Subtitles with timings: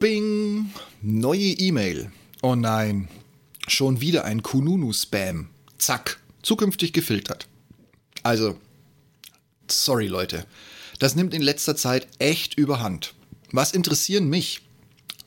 [0.00, 0.70] Bing,
[1.02, 2.10] neue E-Mail.
[2.40, 3.08] Oh nein,
[3.68, 5.50] schon wieder ein Kununu-Spam.
[5.76, 7.48] Zack, zukünftig gefiltert.
[8.22, 8.58] Also,
[9.70, 10.46] sorry Leute,
[11.00, 13.12] das nimmt in letzter Zeit echt überhand.
[13.52, 14.62] Was interessieren mich?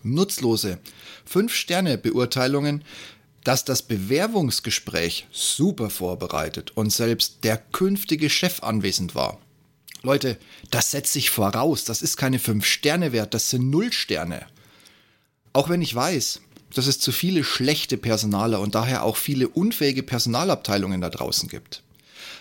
[0.01, 0.79] Nutzlose
[1.31, 2.83] 5-Sterne-Beurteilungen,
[3.43, 9.39] dass das Bewerbungsgespräch super vorbereitet und selbst der künftige Chef anwesend war.
[10.01, 10.39] Leute,
[10.71, 11.85] das setzt sich voraus.
[11.85, 14.47] Das ist keine 5 Sterne wert, das sind 0 Sterne.
[15.53, 16.41] Auch wenn ich weiß,
[16.73, 21.83] dass es zu viele schlechte Personaler und daher auch viele unfähige Personalabteilungen da draußen gibt.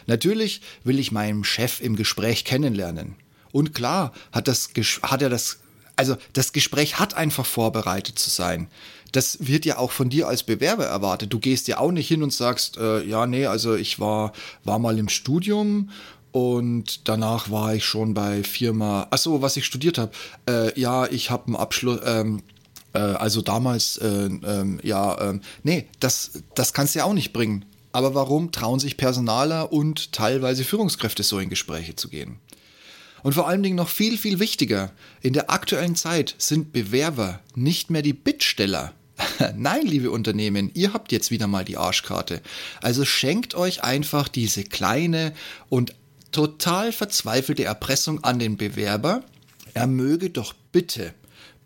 [0.06, 3.14] Natürlich will ich meinen Chef im Gespräch kennenlernen.
[3.52, 4.70] Und klar hat, das,
[5.02, 5.58] hat er das,
[5.96, 8.68] also das Gespräch hat einfach vorbereitet zu sein.
[9.12, 11.32] Das wird ja auch von dir als Bewerber erwartet.
[11.32, 14.32] Du gehst ja auch nicht hin und sagst, äh, ja, nee, also ich war,
[14.64, 15.90] war mal im Studium
[16.32, 20.12] und danach war ich schon bei Firma, ach so, was ich studiert habe.
[20.48, 22.42] Äh, ja, ich habe einen Abschluss, ähm,
[22.92, 27.32] äh, also damals, äh, ähm, ja, ähm, nee, das, das kannst du ja auch nicht
[27.32, 27.64] bringen.
[27.92, 32.38] Aber warum trauen sich Personaler und teilweise Führungskräfte so in Gespräche zu gehen?
[33.22, 37.90] Und vor allen Dingen noch viel, viel wichtiger, in der aktuellen Zeit sind Bewerber nicht
[37.90, 38.92] mehr die Bittsteller.
[39.56, 42.40] Nein, liebe Unternehmen, ihr habt jetzt wieder mal die Arschkarte.
[42.80, 45.34] Also schenkt euch einfach diese kleine
[45.68, 45.94] und
[46.32, 49.22] total verzweifelte Erpressung an den Bewerber.
[49.74, 51.14] Er möge doch bitte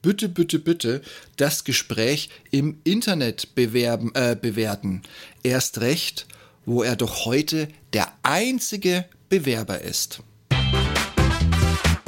[0.07, 1.03] bitte, bitte, bitte
[1.37, 5.03] das Gespräch im Internet bewerben, äh, bewerten.
[5.43, 6.29] Erst recht,
[6.65, 10.23] wo er doch heute der einzige Bewerber ist.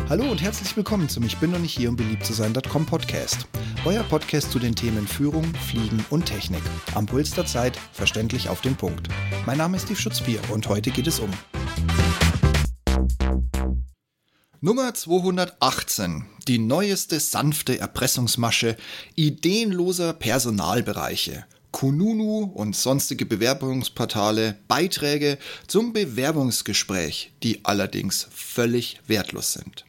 [0.08, 3.48] Hallo und herzlich willkommen zum Ich bin noch nicht hier, um beliebt zu sein.com Podcast.
[3.84, 6.62] Euer Podcast zu den Themen Führung, Fliegen und Technik.
[6.94, 9.08] Am Puls der Zeit, verständlich auf den Punkt.
[9.44, 11.30] Mein Name ist Steve Schutzbier und heute geht es um
[14.60, 16.24] Nummer 218.
[16.48, 18.76] Die neueste sanfte Erpressungsmasche
[19.14, 21.44] ideenloser Personalbereiche.
[21.70, 29.84] Kununu und sonstige Bewerbungsportale Beiträge zum Bewerbungsgespräch, die allerdings völlig wertlos sind.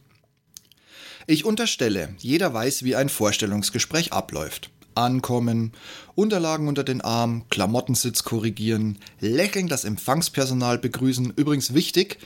[1.25, 4.69] Ich unterstelle, jeder weiß, wie ein Vorstellungsgespräch abläuft.
[4.93, 5.71] Ankommen,
[6.13, 11.33] Unterlagen unter den Arm, Klamottensitz korrigieren, lächeln das Empfangspersonal begrüßen.
[11.35, 12.19] Übrigens wichtig,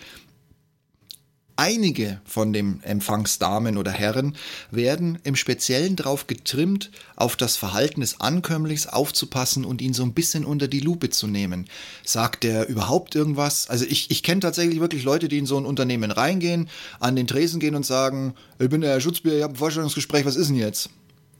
[1.55, 4.35] Einige von den Empfangsdamen oder Herren
[4.71, 10.13] werden im Speziellen darauf getrimmt, auf das Verhalten des Ankömmlings aufzupassen und ihn so ein
[10.13, 11.67] bisschen unter die Lupe zu nehmen.
[12.03, 13.69] Sagt er überhaupt irgendwas?
[13.69, 16.69] Also ich, ich kenne tatsächlich wirklich Leute, die in so ein Unternehmen reingehen,
[16.99, 20.25] an den Tresen gehen und sagen, ich bin der Herr Schutzbier, ich habe ein Vorstellungsgespräch,
[20.25, 20.89] was ist denn jetzt?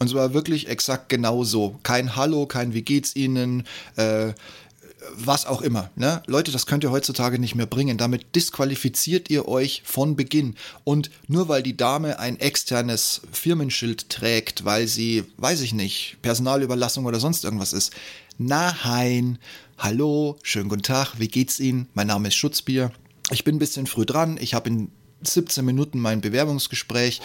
[0.04, 1.80] Und zwar wirklich exakt genau so.
[1.84, 3.64] Kein Hallo, kein Wie geht's Ihnen,
[3.96, 4.34] äh,
[5.16, 5.90] was auch immer.
[5.96, 6.24] Ne?
[6.28, 7.98] Leute, das könnt ihr heutzutage nicht mehr bringen.
[7.98, 10.56] Damit disqualifiziert ihr euch von Beginn.
[10.84, 17.06] Und nur weil die Dame ein externes Firmenschild trägt, weil sie, weiß ich nicht, Personalüberlassung
[17.06, 17.94] oder sonst irgendwas ist.
[18.38, 19.40] Nein.
[19.78, 21.88] Hallo, schönen guten Tag, wie geht's Ihnen?
[21.94, 22.92] Mein Name ist Schutzbier.
[23.32, 24.38] Ich bin ein bisschen früh dran.
[24.40, 24.92] Ich habe in
[25.22, 27.22] 17 Minuten mein Bewerbungsgespräch.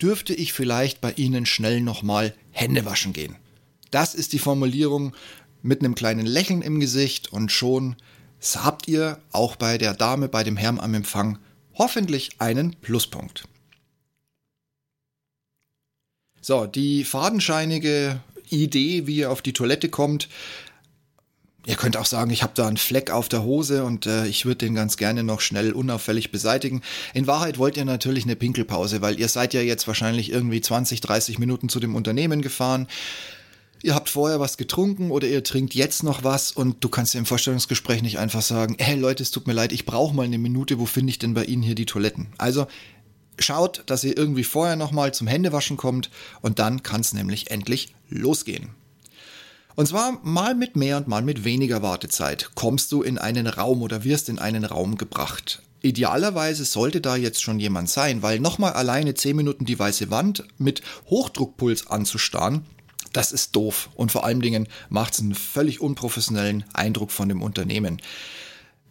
[0.00, 3.36] Dürfte ich vielleicht bei Ihnen schnell nochmal Hände waschen gehen?
[3.90, 5.14] Das ist die Formulierung,
[5.62, 7.96] mit einem kleinen Lächeln im Gesicht und schon
[8.54, 11.38] habt ihr auch bei der Dame, bei dem Herrn am Empfang
[11.74, 13.44] hoffentlich einen Pluspunkt.
[16.40, 20.28] So, die fadenscheinige Idee, wie ihr auf die Toilette kommt,
[21.66, 24.46] Ihr könnt auch sagen, ich habe da einen Fleck auf der Hose und äh, ich
[24.46, 26.80] würde den ganz gerne noch schnell unauffällig beseitigen.
[27.12, 31.02] In Wahrheit wollt ihr natürlich eine Pinkelpause, weil ihr seid ja jetzt wahrscheinlich irgendwie 20,
[31.02, 32.88] 30 Minuten zu dem Unternehmen gefahren
[33.82, 37.26] ihr habt vorher was getrunken oder ihr trinkt jetzt noch was und du kannst im
[37.26, 40.78] Vorstellungsgespräch nicht einfach sagen, hey Leute, es tut mir leid, ich brauche mal eine Minute,
[40.78, 42.28] wo finde ich denn bei Ihnen hier die Toiletten?
[42.38, 42.66] Also
[43.38, 46.10] schaut, dass ihr irgendwie vorher nochmal zum Händewaschen kommt
[46.42, 48.70] und dann kann es nämlich endlich losgehen.
[49.76, 53.82] Und zwar mal mit mehr und mal mit weniger Wartezeit kommst du in einen Raum
[53.82, 55.62] oder wirst in einen Raum gebracht.
[55.80, 60.44] Idealerweise sollte da jetzt schon jemand sein, weil nochmal alleine 10 Minuten die weiße Wand
[60.58, 62.66] mit Hochdruckpuls anzustarren,
[63.12, 67.42] das ist doof und vor allen Dingen macht es einen völlig unprofessionellen Eindruck von dem
[67.42, 68.00] Unternehmen.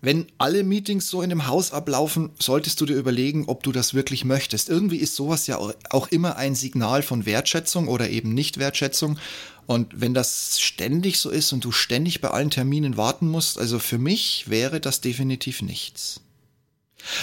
[0.02, 3.94] Wenn alle Meetings so in dem Haus ablaufen, solltest du dir überlegen, ob du das
[3.94, 4.70] wirklich möchtest.
[4.70, 9.20] Irgendwie ist sowas ja auch immer ein Signal von Wertschätzung oder eben Nicht-Wertschätzung.
[9.66, 13.78] Und wenn das ständig so ist und du ständig bei allen Terminen warten musst, also
[13.78, 16.22] für mich wäre das definitiv nichts.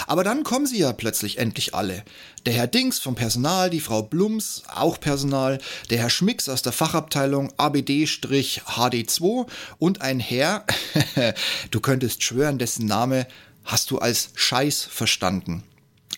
[0.07, 2.03] Aber dann kommen sie ja plötzlich endlich alle.
[2.45, 5.59] Der Herr Dings vom Personal, die Frau Blums, auch Personal,
[5.89, 9.47] der Herr Schmicks aus der Fachabteilung ABD-HD2
[9.79, 10.65] und ein Herr,
[11.71, 13.27] du könntest schwören, dessen Name
[13.65, 15.63] hast du als Scheiß verstanden.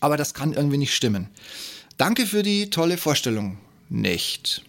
[0.01, 1.29] Aber das kann irgendwie nicht stimmen.
[1.97, 3.57] Danke für die tolle Vorstellung.
[3.89, 4.63] Nicht.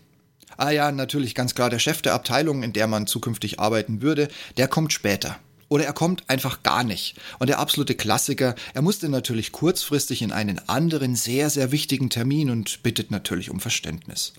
[0.56, 4.28] Ah ja, natürlich ganz klar, der Chef der Abteilung, in der man zukünftig arbeiten würde,
[4.56, 5.38] der kommt später.
[5.70, 7.14] Oder er kommt einfach gar nicht.
[7.38, 12.50] Und der absolute Klassiker, er musste natürlich kurzfristig in einen anderen, sehr, sehr wichtigen Termin
[12.50, 14.32] und bittet natürlich um Verständnis.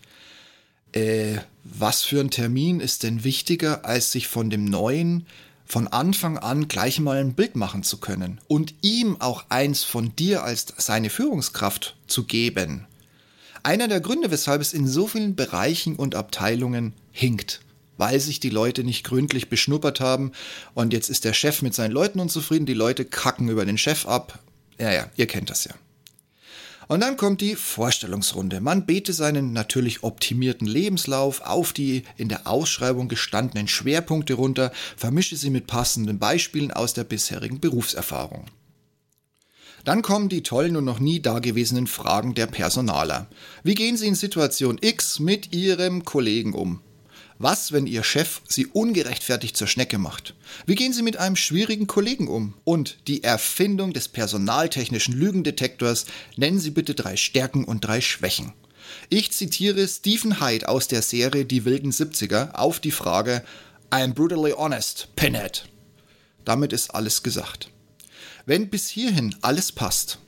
[0.92, 5.26] Äh, was für ein Termin ist denn wichtiger, als sich von dem neuen,
[5.66, 10.14] von Anfang an gleich mal ein Bild machen zu können und ihm auch eins von
[10.18, 12.88] dir als seine Führungskraft zu geben?
[13.64, 17.62] Einer der Gründe, weshalb es in so vielen Bereichen und Abteilungen hinkt
[17.98, 20.32] weil sich die Leute nicht gründlich beschnuppert haben.
[20.74, 24.06] Und jetzt ist der Chef mit seinen Leuten unzufrieden, die Leute kacken über den Chef
[24.06, 24.40] ab.
[24.80, 25.74] Ja, ja, ihr kennt das ja.
[26.88, 28.60] Und dann kommt die Vorstellungsrunde.
[28.60, 35.38] Man bete seinen natürlich optimierten Lebenslauf auf die in der Ausschreibung gestandenen Schwerpunkte runter, vermische
[35.38, 38.48] sie mit passenden Beispielen aus der bisherigen Berufserfahrung.
[39.86, 43.28] Dann kommen die tollen und noch nie dagewesenen Fragen der Personaler.
[43.64, 46.82] Wie gehen Sie in Situation X mit Ihrem Kollegen um?
[47.44, 50.36] Was, wenn Ihr Chef Sie ungerechtfertigt zur Schnecke macht?
[50.68, 52.54] Wie gehen Sie mit einem schwierigen Kollegen um?
[52.66, 56.06] Und die Erfindung des personaltechnischen Lügendetektors
[56.36, 58.54] nennen Sie bitte drei Stärken und drei Schwächen.
[59.10, 63.44] Ich zitiere Stephen Hyde aus der Serie Die wilden 70er auf die Frage
[63.90, 65.66] I'm brutally honest, Pinhead.
[66.46, 67.72] Damit ist alles gesagt.
[68.46, 70.20] Wenn bis hierhin alles passt,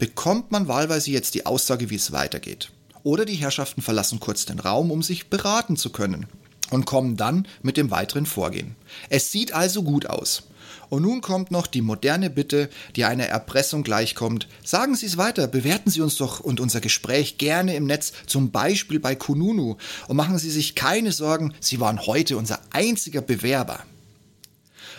[0.00, 2.72] bekommt man wahlweise jetzt die Aussage, wie es weitergeht.
[3.04, 6.26] Oder die Herrschaften verlassen kurz den Raum, um sich beraten zu können
[6.70, 8.76] und kommen dann mit dem weiteren Vorgehen.
[9.08, 10.44] Es sieht also gut aus.
[10.88, 14.46] Und nun kommt noch die moderne Bitte, die einer Erpressung gleichkommt.
[14.64, 18.50] Sagen Sie es weiter, bewerten Sie uns doch und unser Gespräch gerne im Netz, zum
[18.50, 19.76] Beispiel bei Kununu.
[20.06, 23.80] Und machen Sie sich keine Sorgen, Sie waren heute unser einziger Bewerber.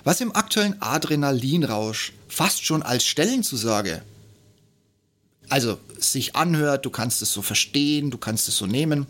[0.04, 4.02] Was im aktuellen Adrenalinrausch fast schon als Stellenzusage,
[5.50, 9.08] also sich anhört, du kannst es so verstehen, du kannst es so nehmen,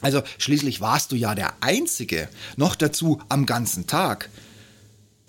[0.00, 4.30] also schließlich warst du ja der Einzige, noch dazu am ganzen Tag.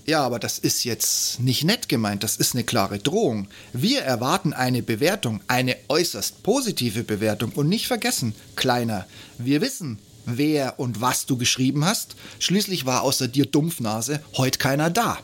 [0.06, 3.47] Ja, aber das ist jetzt nicht nett gemeint, das ist eine klare Drohung.
[3.71, 9.06] Wir erwarten eine Bewertung, eine äußerst positive Bewertung und nicht vergessen, Kleiner,
[9.38, 12.15] wir wissen, wer und was du geschrieben hast.
[12.39, 15.19] Schließlich war außer dir Dumpfnase heute keiner da.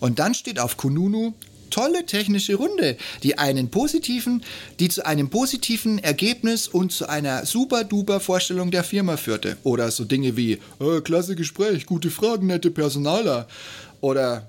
[0.00, 1.34] Und dann steht auf Kununu
[1.72, 4.44] tolle technische Runde, die einen positiven,
[4.78, 9.56] die zu einem positiven Ergebnis und zu einer super duper Vorstellung der Firma führte.
[9.64, 13.48] Oder so Dinge wie, äh, klasse Gespräch, gute Fragen, nette Personaler.
[14.00, 14.46] Oder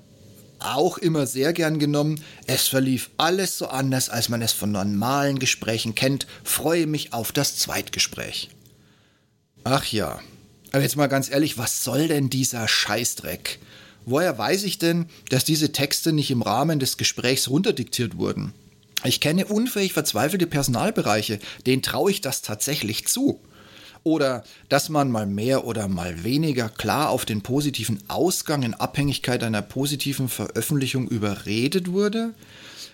[0.59, 5.39] auch immer sehr gern genommen, es verlief alles so anders, als man es von normalen
[5.39, 8.49] Gesprächen kennt, freue mich auf das Zweitgespräch.
[9.63, 10.19] Ach ja,
[10.71, 13.59] aber jetzt mal ganz ehrlich, was soll denn dieser Scheißdreck?
[14.05, 18.53] Woher weiß ich denn, dass diese Texte nicht im Rahmen des Gesprächs runterdiktiert wurden?
[19.05, 23.39] Ich kenne unfähig verzweifelte Personalbereiche, denen traue ich das tatsächlich zu.
[24.03, 29.43] Oder dass man mal mehr oder mal weniger klar auf den positiven Ausgang in Abhängigkeit
[29.43, 32.33] einer positiven Veröffentlichung überredet wurde?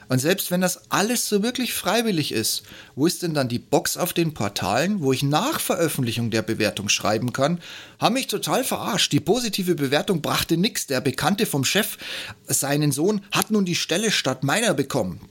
[0.09, 2.63] Und selbst wenn das alles so wirklich freiwillig ist,
[2.95, 6.89] wo ist denn dann die Box auf den Portalen, wo ich nach Veröffentlichung der Bewertung
[6.89, 7.61] schreiben kann?
[7.99, 9.13] Haben mich total verarscht.
[9.13, 10.87] Die positive Bewertung brachte nix.
[10.87, 11.97] Der Bekannte vom Chef,
[12.47, 15.21] seinen Sohn, hat nun die Stelle statt meiner bekommen.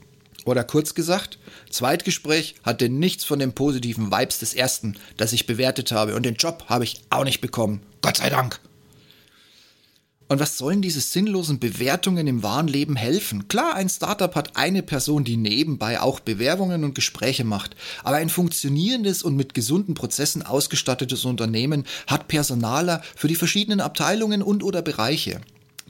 [0.45, 1.37] Oder kurz gesagt,
[1.69, 6.15] Zweitgespräch hatte nichts von den positiven Vibes des ersten, das ich bewertet habe.
[6.15, 7.81] Und den Job habe ich auch nicht bekommen.
[8.01, 8.61] Gott sei Dank.
[10.29, 13.47] Und was sollen diese sinnlosen Bewertungen im wahren Leben helfen?
[13.47, 17.75] Klar, ein Startup hat eine Person, die nebenbei auch Bewerbungen und Gespräche macht.
[18.03, 24.43] Aber ein funktionierendes und mit gesunden Prozessen ausgestattetes Unternehmen hat Personaler für die verschiedenen Abteilungen
[24.43, 25.41] und oder Bereiche.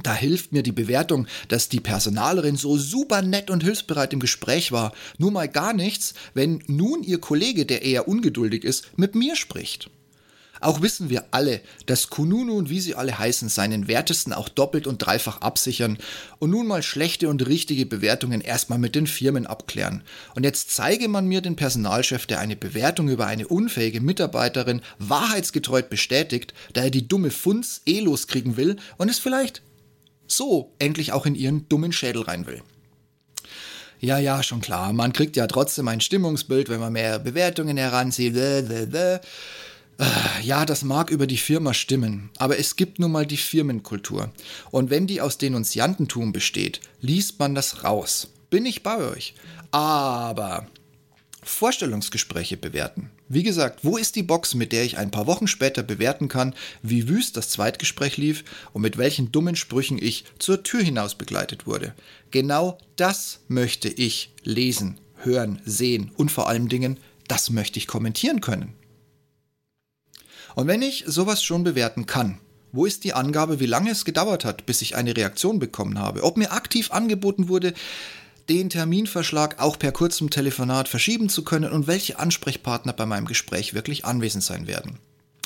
[0.01, 4.72] Da hilft mir die Bewertung, dass die Personalerin so super nett und hilfsbereit im Gespräch
[4.72, 9.36] war, nur mal gar nichts, wenn nun ihr Kollege, der eher ungeduldig ist, mit mir
[9.36, 9.89] spricht.
[10.61, 14.87] Auch wissen wir alle, dass Kununu und wie sie alle heißen seinen Wertesten auch doppelt
[14.87, 15.97] und dreifach absichern
[16.39, 20.03] und nun mal schlechte und richtige Bewertungen erstmal mit den Firmen abklären.
[20.35, 25.81] Und jetzt zeige man mir den Personalchef, der eine Bewertung über eine unfähige Mitarbeiterin wahrheitsgetreu
[25.81, 29.61] bestätigt, da er die dumme Funz eh loskriegen will und es vielleicht
[30.27, 32.61] so endlich auch in ihren dummen Schädel rein will.
[34.01, 34.93] Ja, ja, schon klar.
[34.93, 38.35] Man kriegt ja trotzdem ein Stimmungsbild, wenn man mehr Bewertungen heranzieht.
[38.37, 39.19] Äh,
[40.41, 44.32] ja, das mag über die Firma stimmen, aber es gibt nun mal die Firmenkultur.
[44.72, 48.29] Und wenn die aus Denunziantentum besteht, liest man das raus.
[48.50, 49.36] Bin ich bei euch.
[49.72, 50.68] Aber
[51.44, 53.12] Vorstellungsgespräche bewerten.
[53.27, 56.56] Wie gesagt, wo ist die Box, mit der ich ein paar Wochen später bewerten kann,
[56.82, 61.68] wie wüst das Zweitgespräch lief und mit welchen dummen Sprüchen ich zur Tür hinaus begleitet
[61.68, 61.94] wurde?
[62.32, 68.41] Genau das möchte ich lesen, hören, sehen und vor allen Dingen, das möchte ich kommentieren
[68.41, 68.74] können.
[70.56, 72.39] Und wenn ich sowas schon bewerten kann,
[72.72, 76.24] wo ist die Angabe, wie lange es gedauert hat, bis ich eine Reaktion bekommen habe?
[76.24, 77.74] Ob mir aktiv angeboten wurde,
[78.48, 83.74] den Terminverschlag auch per kurzem Telefonat verschieben zu können und welche Ansprechpartner bei meinem Gespräch
[83.74, 85.00] wirklich anwesend sein werden?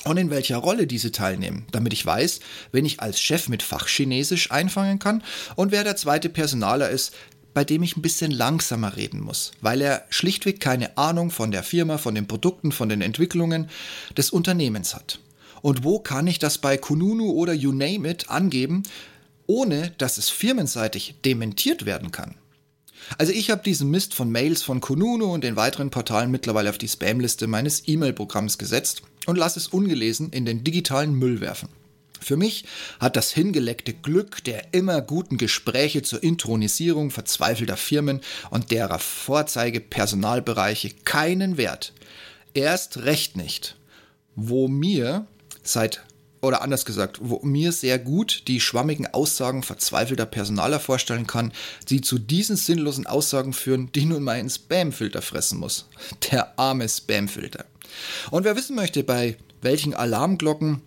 [0.05, 2.41] Und in welcher Rolle diese teilnehmen, damit ich weiß,
[2.73, 5.23] wenn ich als Chef mit Fachchinesisch einfangen kann
[5.55, 7.13] und wer der zweite Personaler ist,
[7.53, 11.63] bei dem ich ein bisschen langsamer reden muss, weil er schlichtweg keine Ahnung von der
[11.63, 13.69] Firma, von den Produkten, von den Entwicklungen
[14.17, 15.19] des Unternehmens hat.
[15.61, 18.83] Und wo kann ich das bei Kununu oder You Name It angeben,
[19.47, 22.35] ohne dass es firmenseitig dementiert werden kann?
[23.17, 26.77] Also ich habe diesen Mist von Mails von Kununu und den weiteren Portalen mittlerweile auf
[26.77, 31.69] die Spamliste meines E-Mail-Programms gesetzt und lasse es ungelesen in den digitalen Müll werfen.
[32.23, 32.65] Für mich
[32.99, 40.91] hat das hingeleckte Glück der immer guten Gespräche zur Intronisierung verzweifelter Firmen und derer Vorzeigepersonalbereiche
[41.03, 41.93] keinen Wert.
[42.53, 43.75] Erst recht nicht,
[44.35, 45.27] wo mir
[45.63, 46.03] seit
[46.41, 51.53] oder anders gesagt, wo mir sehr gut die schwammigen Aussagen verzweifelter Personaler vorstellen kann,
[51.89, 55.87] die zu diesen sinnlosen Aussagen führen, die nun meinen Spamfilter fressen muss.
[56.31, 57.65] Der arme Spamfilter.
[58.29, 60.81] Und wer wissen möchte, bei welchen Alarmglocken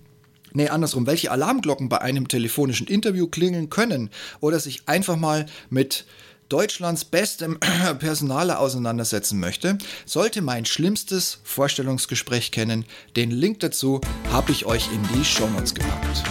[0.56, 4.10] nee, andersrum, welche Alarmglocken bei einem telefonischen Interview klingeln können
[4.40, 6.06] oder sich einfach mal mit
[6.48, 7.58] Deutschlands bestem
[7.98, 12.84] Personaler auseinandersetzen möchte, sollte mein schlimmstes Vorstellungsgespräch kennen.
[13.16, 16.22] Den Link dazu habe ich euch in die Shownotes gepackt.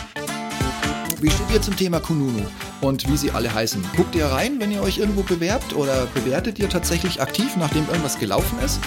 [1.21, 2.45] Wie steht ihr zum Thema Kununu
[2.81, 3.83] und wie sie alle heißen?
[3.95, 8.19] Guckt ihr rein, wenn ihr euch irgendwo bewerbt oder bewertet ihr tatsächlich aktiv, nachdem irgendwas
[8.19, 8.79] gelaufen ist?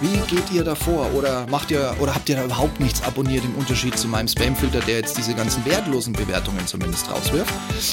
[0.00, 1.12] Wie geht ihr da vor?
[1.14, 4.80] Oder macht ihr oder habt ihr da überhaupt nichts abonniert im Unterschied zu meinem Spamfilter,
[4.80, 7.52] der jetzt diese ganzen wertlosen Bewertungen zumindest rauswirft?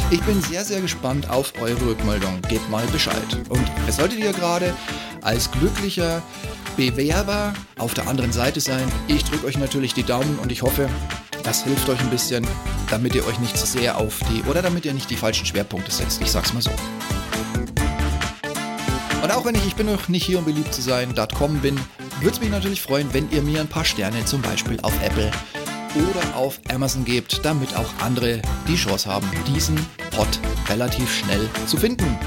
[0.10, 2.42] Ich bin sehr, sehr gespannt auf eure Rückmeldung.
[2.48, 3.16] Gebt mal Bescheid.
[3.50, 4.74] Und solltet ihr gerade
[5.22, 6.22] als glücklicher
[6.78, 10.88] Bewerber auf der anderen Seite sein, ich drücke euch natürlich die Daumen und ich hoffe,
[11.44, 12.48] das hilft euch ein bisschen,
[12.90, 15.92] damit ihr euch nicht zu sehr auf die oder damit ihr nicht die falschen Schwerpunkte
[15.92, 16.22] setzt.
[16.22, 16.72] Ich sag's mal so.
[19.24, 21.80] Und auch wenn ich, ich bin noch nicht hier, um beliebt zu sein.com bin,
[22.22, 25.32] würde es mich natürlich freuen, wenn ihr mir ein paar Sterne zum Beispiel auf Apple
[25.96, 29.78] oder auf Amazon gebt, damit auch andere die Chance haben, diesen
[30.12, 30.28] Pod
[30.70, 32.18] relativ schnell zu finden.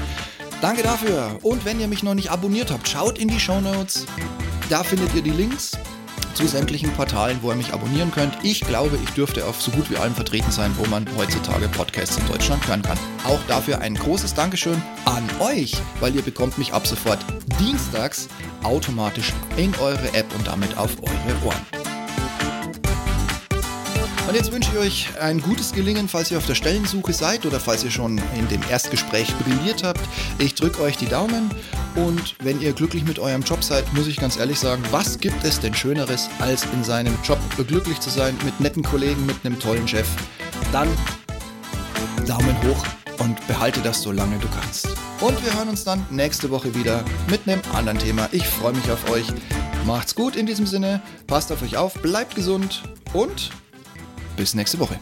[0.61, 1.39] Danke dafür.
[1.41, 4.05] Und wenn ihr mich noch nicht abonniert habt, schaut in die Show Notes.
[4.69, 5.71] Da findet ihr die Links
[6.33, 8.37] zu sämtlichen Portalen, wo ihr mich abonnieren könnt.
[8.43, 12.17] Ich glaube, ich dürfte auf so gut wie allen vertreten sein, wo man heutzutage Podcasts
[12.17, 12.97] in Deutschland hören kann.
[13.25, 17.19] Auch dafür ein großes Dankeschön an euch, weil ihr bekommt mich ab sofort
[17.59, 18.27] dienstags
[18.63, 21.65] automatisch in eure App und damit auf eure Ohren.
[24.31, 27.59] Und jetzt wünsche ich euch ein gutes Gelingen, falls ihr auf der Stellensuche seid oder
[27.59, 29.99] falls ihr schon in dem Erstgespräch brilliert habt.
[30.37, 31.51] Ich drücke euch die Daumen
[31.95, 35.43] und wenn ihr glücklich mit eurem Job seid, muss ich ganz ehrlich sagen, was gibt
[35.43, 39.59] es denn Schöneres, als in seinem Job glücklich zu sein, mit netten Kollegen, mit einem
[39.59, 40.07] tollen Chef?
[40.71, 40.87] Dann
[42.27, 42.85] Daumen hoch
[43.19, 44.87] und behalte das so lange du kannst.
[45.19, 48.29] Und wir hören uns dann nächste Woche wieder mit einem anderen Thema.
[48.31, 49.27] Ich freue mich auf euch.
[49.85, 52.83] Macht's gut in diesem Sinne, passt auf euch auf, bleibt gesund
[53.13, 53.51] und
[54.37, 54.99] bis nächste Woche.